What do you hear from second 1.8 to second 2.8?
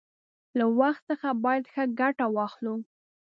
گټه واخلو.